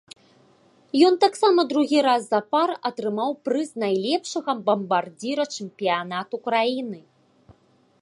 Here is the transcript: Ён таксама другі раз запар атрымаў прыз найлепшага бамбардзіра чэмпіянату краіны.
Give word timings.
Ён 1.09 1.13
таксама 1.25 1.65
другі 1.73 1.99
раз 2.07 2.21
запар 2.33 2.73
атрымаў 2.91 3.37
прыз 3.49 3.69
найлепшага 3.85 4.51
бамбардзіра 4.71 5.43
чэмпіянату 5.55 6.35
краіны. 6.49 6.99